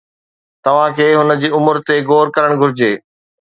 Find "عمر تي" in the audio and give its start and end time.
1.59-1.99